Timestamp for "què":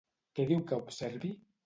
0.39-0.45